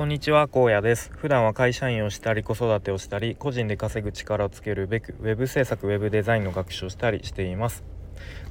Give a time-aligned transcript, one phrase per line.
[0.00, 1.10] こんにちは荒野です。
[1.12, 7.84] 普段は会社員をしたり子育てをしたり個人で稼ぐ力をつけるべくウェブ制作ウェブデザインの学習をしたりしています。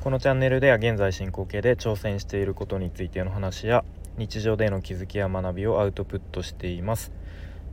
[0.04, 3.84] このチャンネルでは現在進行形で挑戦していることについての話や
[4.16, 7.12] 日常での気づきや学びをアウトプットしています、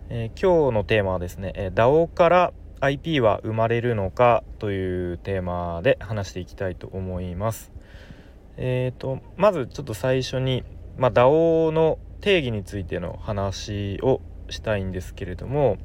[0.09, 7.71] えー、今日のテーマはですね、え、DAO から IP は生まれるのかというテーマで話していきたいと思います。
[8.57, 10.65] えーとまずちょっと最初に、
[10.97, 14.21] まあ、DAO の定義についての話を
[14.51, 15.79] したいんですけれども、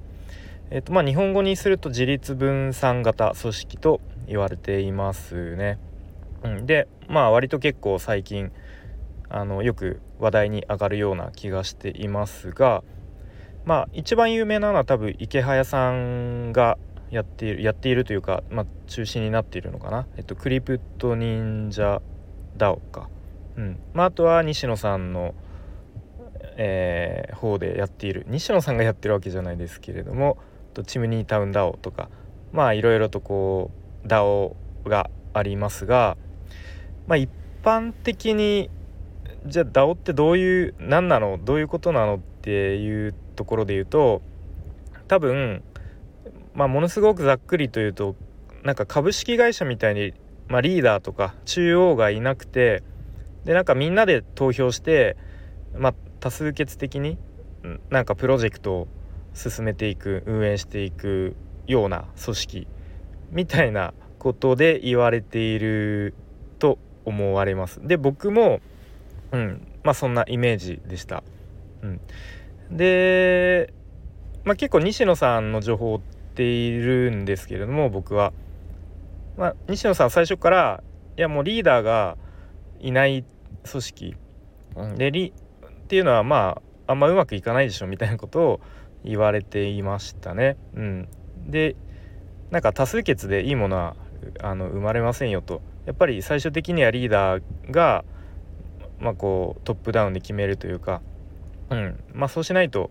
[0.69, 5.77] えーとまあ、日本語にすると自立分散型組織と言われていますね。
[6.43, 8.51] うん、でまあ割と結構最近
[9.29, 12.83] あのよく話題に上がるような気がしていますが
[13.63, 16.77] まあ一番有名なのは多分池早さんが
[17.11, 22.01] やっているやっているというか、まあ、中心になっているのかな、えっと、クリプト忍者
[22.57, 23.09] DAO か、
[23.57, 23.79] うん。
[23.93, 25.35] まあ、あとは西野さんの
[26.57, 30.37] 「えー、方でやっている西野さんがやってるわけじゃないですけれども
[30.73, 32.09] とチムニータウン DAO とか
[32.51, 33.71] まあいろいろとこ
[34.03, 36.17] う DAO がありますが、
[37.07, 37.29] まあ、一
[37.63, 38.69] 般的に
[39.45, 44.21] じゃあ DAO ってどういう何なのどういうことなのっていうところで言うと
[45.07, 45.63] 多分、
[46.53, 48.15] まあ、ものすごくざっくりというと
[48.63, 50.13] なんか株式会社みたいに、
[50.47, 52.83] まあ、リーダーとか中央がいなくて
[53.45, 55.17] でなんかみんなで投票して、
[55.75, 57.17] まあ、多数決的に
[57.89, 58.87] なんかプロジェクトを
[59.33, 61.35] 進めていく運営していく
[61.67, 62.67] ような組織
[63.31, 66.13] みたいなことで言われている
[66.59, 67.85] と思われます。
[67.85, 68.61] で僕も、
[69.33, 69.67] うん。
[69.83, 71.23] まあ、そんなイメージでした。
[71.81, 72.01] うん、
[72.69, 73.73] で、
[74.43, 76.01] まあ、結構西野さんの情報を追っ
[76.35, 78.33] ているんですけれども僕は、
[79.37, 80.83] まあ、西野さん最初から
[81.17, 82.17] いやもうリーダーが
[82.79, 83.25] いない
[83.69, 84.15] 組織。
[84.97, 85.33] でリ
[85.91, 88.61] っていうのはまああんまうまくいかないでしょみたいなことを
[89.03, 90.55] 言われていましたね。
[90.73, 91.09] うん、
[91.47, 91.75] で
[92.49, 93.97] なんか多数決でいいものは
[94.41, 95.61] あの生まれませんよと。
[95.85, 98.05] やっぱり最終的にはリーダーが、
[99.01, 101.01] まあ、こうトップダウンで決めるというか、
[101.69, 102.01] うん。
[102.13, 102.89] まあ、そうしないと、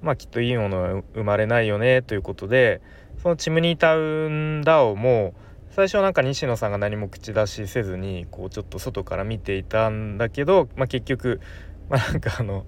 [0.00, 2.80] まあ、きっといいものは生まれないよねということで
[3.22, 5.34] そのチムニータウンダオも
[5.70, 11.40] 最初なんか西野さんが何も口出しせずにこうちょっと外から見ていたんだけど、まあ、結局
[11.88, 12.64] まあなんかあの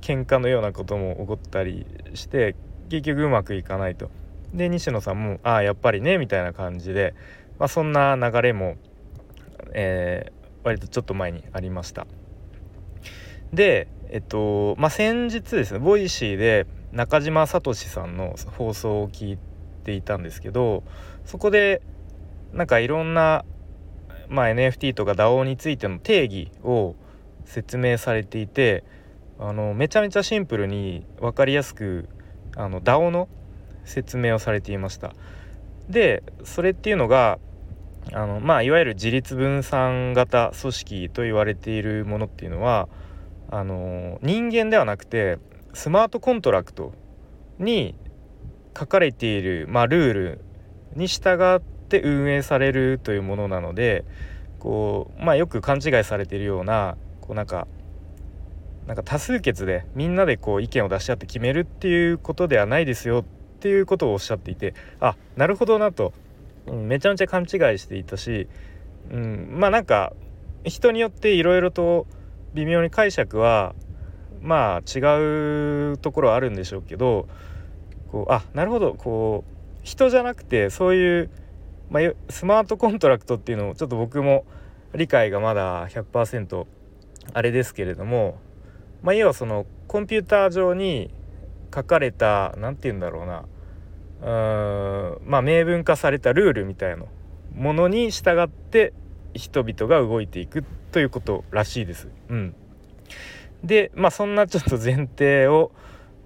[0.00, 2.54] 喧嘩のようなことも起こったりして
[2.88, 4.10] 結局うまくいかないと。
[4.52, 7.14] で西野さんも「ああやっぱりね」みたいな感じで、
[7.58, 8.76] まあ、そんな流れも、
[9.72, 10.32] えー、
[10.62, 12.06] 割とちょっと前にありました。
[13.52, 19.38] でえっとまあ先日ですねボイシーで中島聡さんの放送を聞い
[19.84, 20.82] ていたんですけど
[21.24, 21.80] そこで
[22.52, 23.46] なんかいろんな、
[24.28, 26.94] まあ、NFT とか DAO についての定義を
[27.44, 28.84] 説明されていて
[29.38, 32.08] あのめちゃめちゃシンプルに分かりやすく
[32.56, 33.28] あの DAO の
[33.84, 35.14] 説明をされていました。
[35.88, 37.38] でそれっていうのが
[38.12, 42.88] あの、まあ、いわゆる自立分散型組織と言われているものっていうのは
[43.50, 45.38] あの人間ではなくて
[45.74, 46.92] スマートコントラクト
[47.58, 47.94] に
[48.78, 50.44] 書かれている、まあ、ルール
[50.96, 54.04] に従って運営されるというものなので
[54.58, 57.66] こう、まあ、よく勘違いされているようなこうなんか
[58.86, 63.24] なんか多数決でみんなでこう意見を出し合って決めるっていうことではないですよっ
[63.60, 66.12] ていうことをおっしゃっていてあなるほどなと、
[66.66, 68.48] うん、めちゃめちゃ勘違いしていたし、
[69.10, 70.12] うん、まあなんか
[70.64, 72.06] 人によっていろいろと
[72.54, 73.74] 微妙に解釈は
[74.40, 77.28] まあ違うところはあるんでしょうけど
[78.10, 81.30] こうあなるほどこう人じゃなくてそういう、
[81.88, 84.44] まあ、スマートコントラクトっていうのをちょっと僕も
[84.94, 86.66] 理解がまだ100%
[87.32, 88.38] あれですけれども、
[89.02, 91.10] まあ、要はそのコンピューター上に
[91.74, 93.44] 書かれた何て言うんだろうな
[94.22, 97.04] うーんまあ明文化されたルールみたいな
[97.54, 98.92] ものに従って
[99.34, 102.08] 人々が動いていくということらしいです。
[102.28, 102.54] うん、
[103.64, 105.72] でまあそんなちょっと前提を、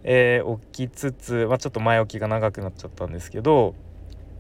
[0.03, 3.75] えー、置きつつ、まあ、ちょっと前置きが長くなっちゃったんですけど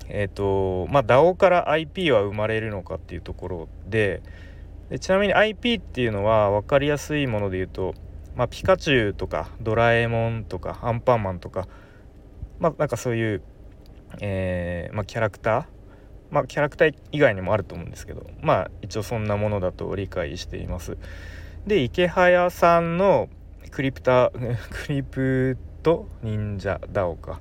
[0.08, 4.22] えっ、ー、とまあ DAO から IP は生まれるのかっていうところで
[4.90, 7.94] でちなみに IP っていうのは分かりやすいもので言うと、
[8.36, 11.66] まあ、ピカチュウとかドラえもんとかアンパンマンとか
[12.58, 13.42] まあなんかそういう、
[14.20, 15.64] えーまあ、キャラクター
[16.30, 20.96] まあキャラクター以外にもあると思うんですけどまあ一応そんなものだと理解しています。
[21.66, 23.28] で池早さんの
[23.70, 24.30] クリプタ
[24.70, 27.40] クリプト忍者ダオか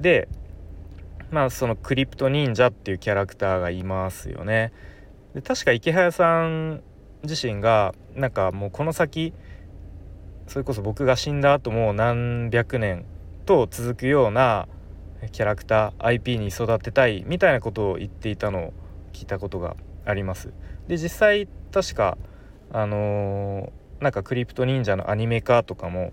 [0.00, 0.28] で
[1.30, 4.72] まあそのクリプト忍者っていうキャラクターがいますよね。
[5.34, 6.82] で確か池早さん
[7.22, 9.32] 自身がなんかもうこの先
[10.46, 13.04] それこそ僕が死んだ後も何百年
[13.46, 14.68] と続くような
[15.30, 18.72] キャラクター IP に育てたいみたいなことを言っていたのを
[19.12, 20.52] 聞いたことがあります。
[20.88, 22.18] で実際確か
[22.72, 26.12] あのー、なんかクリプト忍者のアニメ化とかも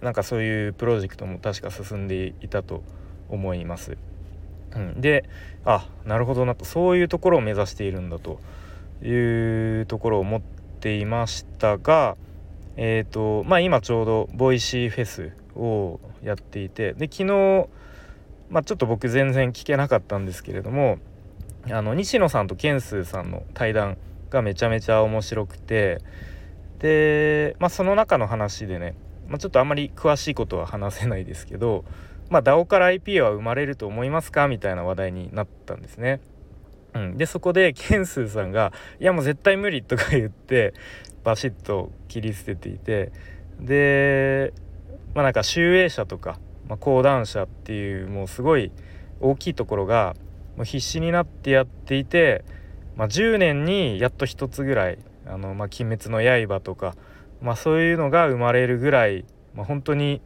[0.00, 2.82] なんかそういうプロジェクトも確か進んでいたと
[3.28, 3.96] 思います。
[4.74, 5.28] うん、で
[5.64, 6.64] あなるほどなと。
[6.64, 8.40] そういうところを目指しているんだと。
[9.02, 10.40] いうところを思っ
[10.80, 12.16] ていましたが
[12.76, 17.68] えっ、ー、とまあ今ちょうどボイシーフェスをやっていてで昨日
[18.50, 20.98] まあちょっと僕全然聞けなかったんですけれども
[21.70, 23.96] あの西野さんとケンスーさんの対談
[24.30, 26.00] がめちゃめちゃ面白くて
[26.78, 28.94] で、まあ、その中の話でね、
[29.28, 31.84] まあ、ちょっとあんまり詳しいことは話せないですけど、
[32.30, 36.20] まあ、DAO から IP は生まれると思いますかみたいな話題になったんですね。
[36.94, 40.74] うん、でそこでケンスーさんが「いやもう絶対無理」とか言って
[41.22, 43.12] バシッと切り捨てていて
[43.60, 44.52] で
[45.14, 46.38] まあなんか集英社とか、
[46.68, 48.72] まあ、講談社っていうもうすごい
[49.20, 50.16] 大きいところが
[50.56, 52.44] もう必死になってやっていて、
[52.96, 56.96] まあ、10年にやっと1つぐらい「あのまあ、鬼滅の刃」とか、
[57.40, 59.24] まあ、そういうのが生まれるぐらい、
[59.54, 60.22] まあ、本当に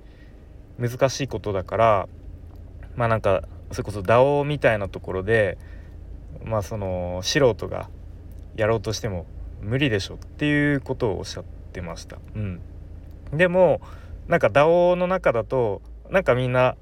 [0.79, 2.09] 難しいことだから
[2.97, 3.43] まあなんか
[3.73, 5.59] それこそ DAO みたいなところで
[6.45, 7.89] まあその素人が
[8.57, 9.27] やろうとしても
[9.61, 12.19] 無理でしょっていうことをおっしゃってました。
[12.35, 12.61] うん、
[13.33, 13.81] でも
[14.29, 16.77] なんか DAO の中だとなんかみんな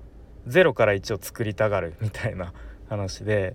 [0.49, 2.53] 0から1を作りたがるみたいな
[2.89, 3.55] 話で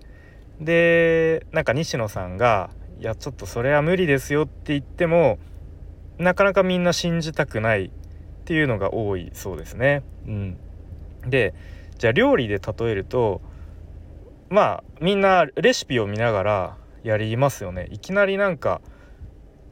[0.60, 2.70] でなんか西野さんが
[3.00, 5.38] 「いやちょっとそれは無理ですよ」って言っても
[6.18, 7.92] なかなかみんな信じたくない
[8.48, 10.04] っていうのが多いそうですね。
[10.26, 10.58] うん、
[11.28, 11.54] で
[11.98, 13.42] じゃあ料理で例えると
[14.48, 17.90] まあみんなレシピを見ながらやりますよね。
[17.92, 18.80] いきなりなんか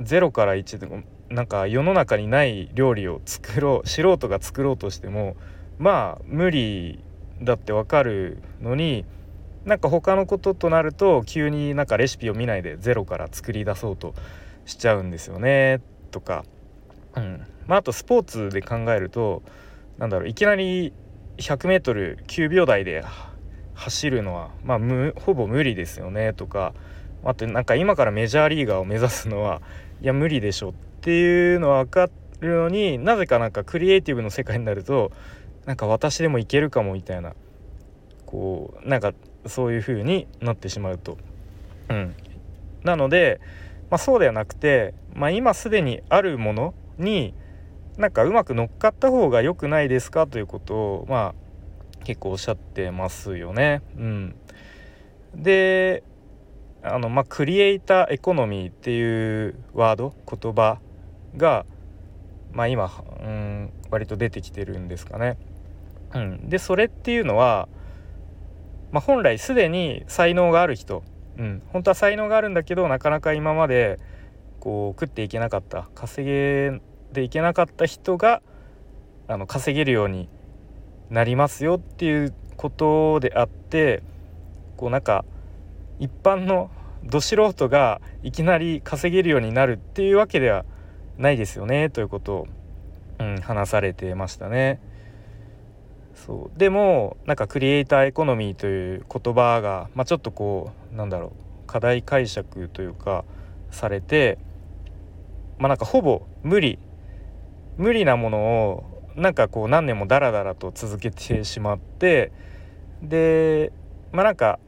[0.01, 5.37] 0から1でもなんか世の中にない料理を作ろう素人が作ろうとしても
[5.77, 7.01] まあ無理
[7.41, 9.05] だってわかるのに
[9.63, 14.13] なんか他のこととなると急になんかレシピを見ないでゼロから作り出そうと
[14.65, 15.79] しちゃうんですよね
[16.11, 16.43] とか、
[17.15, 19.41] うんまあ、あとスポーツで考えると
[19.97, 20.93] なんだろういきなり
[21.37, 23.03] 100m9 秒台で
[23.73, 24.79] 走るのは、まあ、
[25.19, 26.73] ほぼ無理ですよねとか
[27.23, 29.61] あとなんか今からメジャーリーガーを目指すのは
[30.01, 32.09] いや無理でしょっていうのは分か
[32.39, 35.11] るのになぜかなんかクリエイティブの世界になると
[35.65, 37.33] なんか私でもいけるかもみたいな
[38.25, 39.13] こうなんか
[39.47, 41.17] そういう風になってしまうと。
[41.89, 42.15] うん、
[42.83, 43.39] なので、
[43.91, 47.33] まあ、そうではなくて、まあ、今すでにあるものに
[47.97, 53.81] なんかうまく乗っかった方が良くないですかということをまあ結構おっしゃってますよね。
[53.97, 54.35] うん、
[55.35, 56.03] で
[56.83, 60.79] あのまあクリエイターエコノミーっていうワード言葉
[61.37, 61.65] が
[62.51, 65.37] まあ今、うん、割と出てきてるんですかね。
[66.13, 67.67] うん、でそれっていうのは
[68.95, 71.03] まあ、本来すでに才能がある人、
[71.37, 73.99] うん、本当は才能があるんだけどなかなか今まで
[74.65, 76.81] こう食っていけなかった稼げ
[77.13, 78.41] でいけなかった人が
[79.27, 80.27] あの稼げるように
[81.11, 84.01] なりますよっていうことであって
[84.75, 85.23] こうなんか
[85.99, 86.71] 一般の
[87.03, 90.65] ど素人がいきなり稼げるようになるっていうわけでは
[91.19, 92.47] ないですよねということを、
[93.19, 94.79] うん、話されてましたね。
[96.15, 103.25] そうでもなんかクリエイターエコノミーという言葉が、まあ、ちょっとこうなんだろう課題解釈というか
[103.69, 104.39] されて
[105.57, 106.79] まあなんかほぼ無理
[107.77, 108.83] 無理なものを
[109.15, 112.31] なんかこう何年もダラダラと続けてしまって
[113.01, 113.71] で
[114.11, 114.59] まあなんか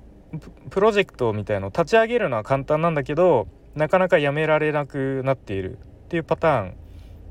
[0.69, 6.77] プロジェクトみたいのを立ち上げるのは簡単なんだけどなかなかやめられなくなっているっていうパターン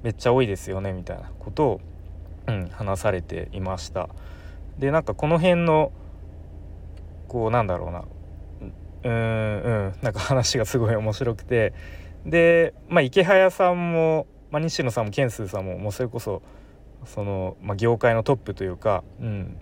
[0.02, 1.80] めっちゃ多いですよねみたいなことを
[2.48, 4.08] うん、話されていました。
[4.78, 5.92] でなんかこの辺の
[7.28, 8.04] こうなんだろうな。
[9.04, 11.74] うんうんなんか話がすごい面白くて
[12.26, 16.42] でまあ池早さんも、まあ、西野さんもケンスーさんももうそれこそ
[17.04, 19.56] その、まあ、業界のトップというか、うん、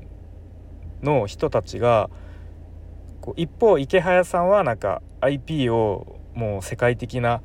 [1.02, 2.08] の人たちが
[3.20, 7.42] こう一方池早さんはなんか IP をもう世界的な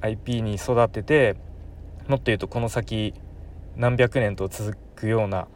[0.00, 1.36] IP に育てて
[2.08, 3.14] もっと言うとこの先
[3.76, 5.48] 何百年と続くような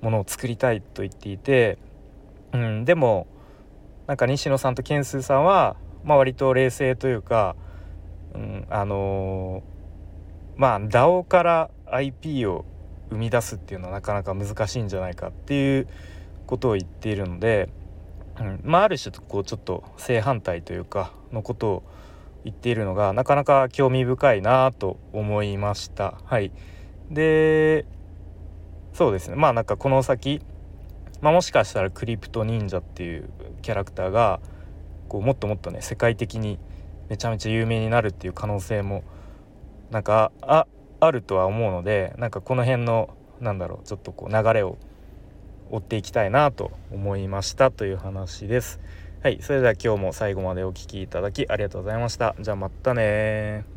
[0.00, 1.78] ものを作りたいと言っていて、
[2.52, 3.26] うん、でも
[4.06, 7.56] なんか西野さんとケンスーさんは、まあ、割と冷静というか、
[8.34, 12.64] うん、あのー、まあ DAO から IP を
[13.10, 15.88] 生み出すっていうのはなかなか難しいんじゃないかっていう
[16.46, 17.68] ことを言っているので、
[18.38, 18.60] うん。
[18.64, 21.82] まあ、ある種こうちょっと正反対というかのことを
[22.44, 26.18] 言っているのがなかなか興味深いなと思いました。
[26.24, 26.52] はい。
[27.10, 27.86] で
[28.92, 29.36] そうですね。
[29.36, 30.40] まあなんかこの先、
[31.20, 33.28] まあ、もしかしたらクリプト忍者っていう
[33.62, 34.40] キャラクターが
[35.08, 36.58] こうもっともっとね世界的に
[37.08, 39.04] めちゃめちゃ有名になるっていう可能性も
[39.90, 40.66] なんかあ
[41.00, 43.10] あるとは思うのでなんかこの辺の
[43.40, 44.78] なんだろうちょっとこう流れを
[45.70, 48.80] 追っていきたいなと思いましたという話です。
[49.22, 52.36] はい、それでは今日も最後までお聴きいただきありがとうございました。
[52.40, 53.75] じゃあまたね